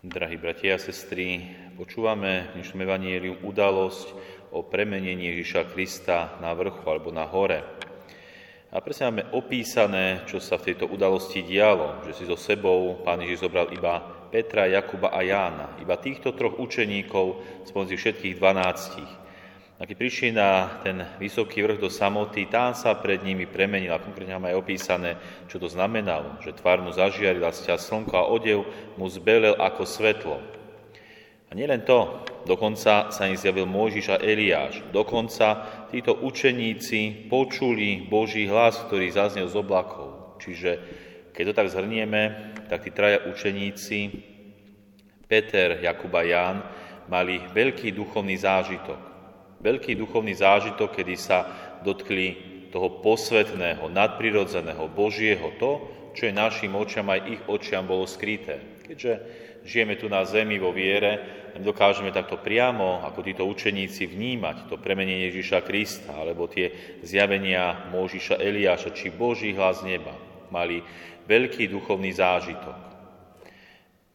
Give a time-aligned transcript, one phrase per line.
[0.00, 1.44] Drahí bratia a sestry,
[1.76, 4.08] počúvame v dnešnom evaníliu udalosť
[4.48, 7.60] o premenení Ježiša Krista na vrchu alebo na hore.
[8.72, 13.20] A presne máme opísané, čo sa v tejto udalosti dialo, že si so sebou pán
[13.20, 14.00] Ježiš zobral iba
[14.32, 17.36] Petra, Jakuba a Jána, iba týchto troch učeníkov
[17.68, 19.12] spomedzi všetkých dvanáctich.
[19.80, 23.96] A keď prišli na ten vysoký vrch do samoty, tam sa pred nimi premenil.
[23.96, 25.16] A konkrétne máme aj opísané,
[25.48, 26.36] čo to znamenalo.
[26.44, 28.68] Že tvár mu zažiarila sťa slnko a odev
[29.00, 30.36] mu zbelel ako svetlo.
[31.48, 34.84] A nielen to, dokonca sa im zjavil Mojžiš a Eliáš.
[34.92, 40.36] Dokonca títo učeníci počuli Boží hlas, ktorý zaznel z oblakov.
[40.44, 40.70] Čiže
[41.32, 44.28] keď to tak zhrnieme, tak tí traja učeníci,
[45.24, 46.60] Peter, Jakub a Ján,
[47.08, 49.09] mali veľký duchovný zážitok
[49.60, 51.38] veľký duchovný zážitok, kedy sa
[51.84, 55.70] dotkli toho posvetného, nadprirodzeného, Božieho, to,
[56.14, 58.82] čo je našim očiam aj ich očiam bolo skryté.
[58.86, 59.12] Keďže
[59.62, 61.22] žijeme tu na zemi vo viere,
[61.58, 68.38] dokážeme takto priamo, ako títo učeníci, vnímať to premenenie Ježiša Krista, alebo tie zjavenia Môžiša
[68.38, 70.14] Eliáša, či Boží hlas neba.
[70.50, 70.82] Mali
[71.30, 72.90] veľký duchovný zážitok.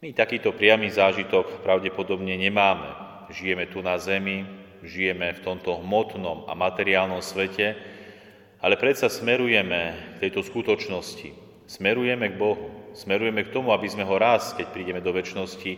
[0.03, 2.91] My takýto priamy zážitok pravdepodobne nemáme.
[3.31, 7.75] Žijeme tu na zemi, žijeme v tomto hmotnom a materiálnom svete,
[8.61, 11.33] ale predsa smerujeme k tejto skutočnosti.
[11.65, 12.93] Smerujeme k Bohu.
[12.95, 15.71] Smerujeme k tomu, aby sme ho raz, keď prídeme do väčšnosti,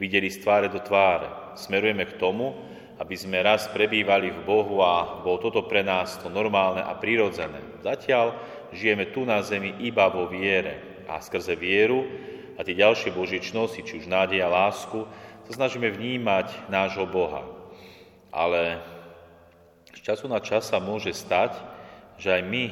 [0.00, 1.54] videli z tváre do tváre.
[1.54, 2.56] Smerujeme k tomu,
[2.98, 7.62] aby sme raz prebývali v Bohu a bolo toto pre nás to normálne a prirodzené.
[7.82, 8.34] Zatiaľ
[8.74, 12.06] žijeme tu na zemi iba vo viere a skrze vieru
[12.54, 15.06] a tie ďalšie božičnosti, či už nádej a lásku,
[15.46, 17.63] sa snažíme vnímať nášho Boha.
[18.34, 18.82] Ale
[19.94, 21.54] z času na čas sa môže stať,
[22.18, 22.64] že aj my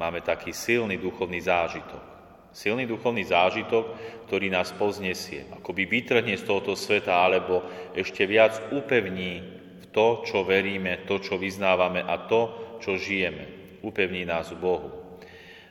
[0.00, 2.00] máme taký silný duchovný zážitok.
[2.52, 3.96] Silný duchovný zážitok,
[4.28, 7.64] ktorý nás poznesie, akoby vytrhne z tohoto sveta, alebo
[7.96, 9.40] ešte viac upevní
[9.80, 12.40] v to, čo veríme, to, čo vyznávame a to,
[12.80, 13.48] čo žijeme.
[13.80, 14.88] Upevní nás v Bohu.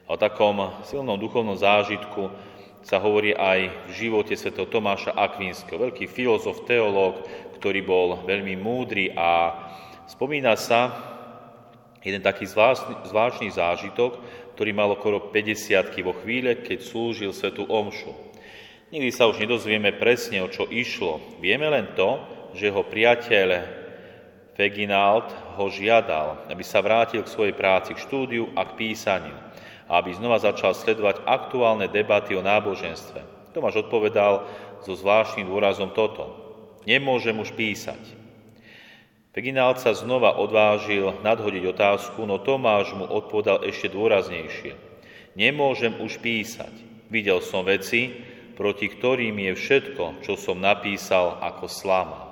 [0.10, 2.34] O takom silnom duchovnom zážitku
[2.82, 4.54] sa hovorí aj v živote sv.
[4.58, 7.26] Tomáša Akvinského, veľký filozof, teológ,
[7.62, 9.54] ktorý bol veľmi múdry a
[10.10, 10.90] spomína sa
[12.02, 14.18] jeden taký zvláštny, zvláštny zážitok,
[14.58, 18.10] ktorý mal okolo 50 vo chvíle, keď slúžil svetu omšu.
[18.92, 21.22] Nikdy sa už nedozvieme presne, o čo išlo.
[21.40, 22.20] Vieme len to,
[22.58, 23.80] že jeho priateľ
[24.52, 29.51] Feginald ho žiadal, aby sa vrátil k svojej práci, k štúdiu a k písaniu
[29.92, 33.52] aby znova začal sledovať aktuálne debaty o náboženstve.
[33.52, 34.48] Tomáš odpovedal
[34.88, 36.32] so zvláštnym dôrazom toto.
[36.88, 38.00] Nemôžem už písať.
[39.36, 44.76] Peginál sa znova odvážil nadhodiť otázku, no Tomáš mu odpovedal ešte dôraznejšie.
[45.40, 46.72] Nemôžem už písať.
[47.08, 48.12] Videl som veci,
[48.56, 52.28] proti ktorým je všetko, čo som napísal, ako slama.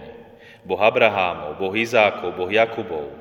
[0.64, 3.12] Boh Abrahámov, Boh Izákov, Boh Jakubov,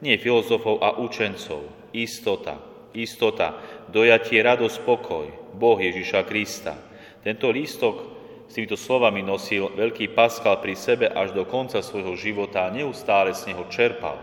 [0.00, 2.60] nie filozofov a učencov, istota,
[2.94, 3.58] istota,
[3.90, 5.26] dojatie, radosť, pokoj,
[5.56, 6.76] Boh Ježiša Krista.
[7.24, 12.68] Tento lístok s týmito slovami nosil veľký Paskal pri sebe až do konca svojho života
[12.68, 14.20] a neustále z neho čerpal,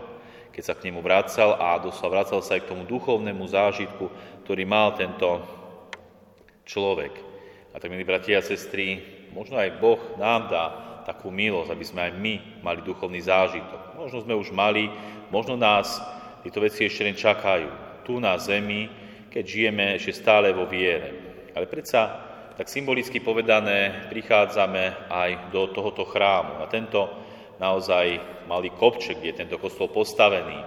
[0.54, 4.08] keď sa k nemu vracal a doslova vracal sa aj k tomu duchovnému zážitku,
[4.46, 5.42] ktorý mal tento
[6.64, 7.33] človek.
[7.74, 9.02] A tak, milí bratia a sestry,
[9.34, 10.64] možno aj Boh nám dá
[11.02, 13.98] takú milosť, aby sme aj my mali duchovný zážitok.
[13.98, 14.86] Možno sme už mali,
[15.34, 15.98] možno nás
[16.46, 17.68] tieto veci ešte len čakajú
[18.06, 18.86] tu na zemi,
[19.26, 21.10] keď žijeme ešte stále vo viere.
[21.50, 22.22] Ale predsa,
[22.54, 27.10] tak symbolicky povedané, prichádzame aj do tohoto chrámu, na tento
[27.58, 30.62] naozaj malý kopček, kde je tento kostol postavený.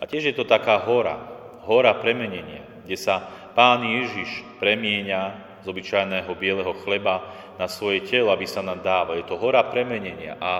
[0.00, 1.14] A tiež je to taká hora,
[1.62, 3.22] hora premenenia, kde sa
[3.54, 7.22] Pán Ježiš premieňa z obyčajného bieleho chleba
[7.60, 9.16] na svoje telo, aby sa nám dáva.
[9.16, 10.52] Je to hora premenenia a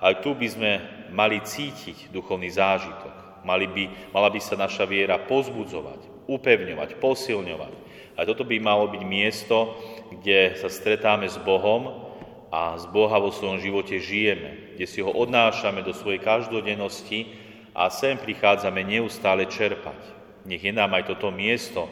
[0.00, 0.72] aj tu by sme
[1.12, 3.44] mali cítiť duchovný zážitok.
[3.46, 7.74] Mali by, mala by sa naša viera pozbudzovať, upevňovať, posilňovať.
[8.16, 9.76] A toto by malo byť miesto,
[10.10, 12.10] kde sa stretáme s Bohom
[12.50, 17.36] a z Boha vo svojom živote žijeme, kde si ho odnášame do svojej každodennosti
[17.76, 20.00] a sem prichádzame neustále čerpať.
[20.48, 21.86] Nech je nám aj toto miesto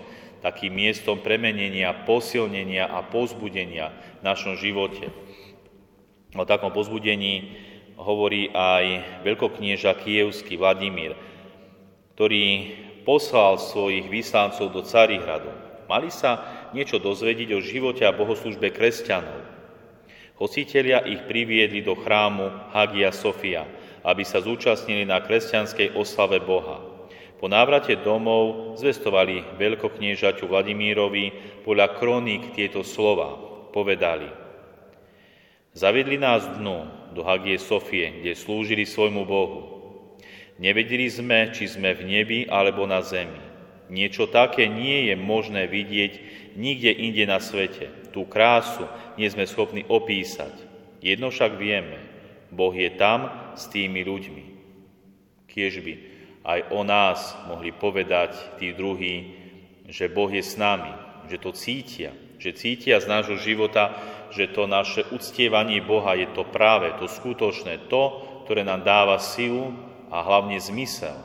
[0.45, 5.09] takým miestom premenenia, posilnenia a pozbudenia v našom živote.
[6.37, 7.57] O takom pozbudení
[7.97, 11.17] hovorí aj veľkoknieža kievský Vladimír,
[12.13, 12.77] ktorý
[13.09, 15.49] poslal svojich vyslancov do Carihradu.
[15.89, 16.45] Mali sa
[16.77, 19.41] niečo dozvedieť o živote a bohoslužbe kresťanov.
[20.37, 23.65] Hostitelia ich priviedli do chrámu Hagia Sofia,
[24.05, 26.94] aby sa zúčastnili na kresťanskej oslave Boha.
[27.45, 31.29] Po návrate domov zvestovali veľkokniežaťu Vladimírovi
[31.61, 33.37] podľa kroník tieto slova.
[33.69, 34.33] Povedali,
[35.77, 39.61] zaviedli nás dnu do Hagie Sofie, kde slúžili svojmu Bohu.
[40.57, 43.45] Nevedeli sme, či sme v nebi alebo na zemi.
[43.93, 46.13] Niečo také nie je možné vidieť
[46.57, 47.93] nikde inde na svete.
[48.09, 48.89] Tú krásu
[49.21, 50.57] nie sme schopní opísať.
[51.05, 52.01] Jedno však vieme,
[52.49, 54.45] Boh je tam s tými ľuďmi.
[55.45, 56.14] Kiež by
[56.45, 59.33] aj o nás mohli povedať tí druhí,
[59.89, 60.93] že Boh je s nami,
[61.33, 63.97] že to cítia, že cítia z nášho života,
[64.29, 69.73] že to naše uctievanie Boha je to práve, to skutočné, to, ktoré nám dáva silu
[70.13, 71.17] a hlavne zmysel.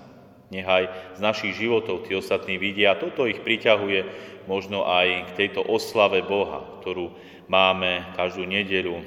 [0.49, 2.97] Nechaj z našich životov tí ostatní vidia.
[2.97, 4.01] Toto ich priťahuje
[4.49, 7.13] možno aj k tejto oslave Boha, ktorú
[7.45, 9.03] máme každú nedelu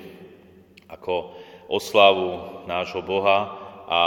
[0.86, 1.34] ako
[1.66, 3.58] oslavu nášho Boha
[3.88, 4.02] a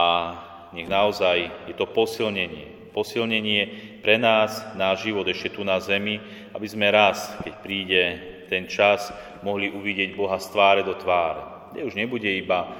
[0.75, 2.91] nech naozaj je to posilnenie.
[2.91, 3.61] Posilnenie
[4.03, 6.19] pre nás, náš život ešte tu na zemi,
[6.51, 8.01] aby sme raz, keď príde
[8.51, 9.11] ten čas,
[9.41, 11.71] mohli uvidieť Boha z tváre do tváre.
[11.73, 12.71] Kde už nebude iba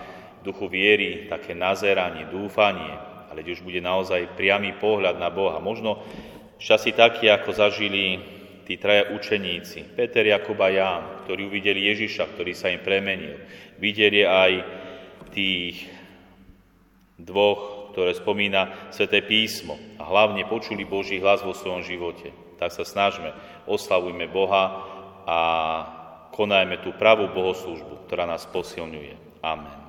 [0.46, 2.96] duchu viery, také nazeranie, dúfanie,
[3.28, 5.58] ale kde už bude naozaj priamy pohľad na Boha.
[5.60, 6.00] Možno
[6.62, 8.22] časy taký, ako zažili
[8.64, 13.42] tí traja učeníci, Peter, Jakub a Ján, ktorí uvideli Ježiša, ktorý sa im premenil.
[13.78, 14.52] Videli aj
[15.36, 15.86] tých
[17.20, 22.36] dvoch, ktoré spomína Sveté písmo a hlavne počuli Boží hlas vo svojom živote.
[22.60, 23.32] Tak sa snažme,
[23.64, 24.84] oslavujme Boha
[25.24, 25.40] a
[26.36, 29.40] konajme tú pravú bohoslužbu, ktorá nás posilňuje.
[29.40, 29.85] Amen.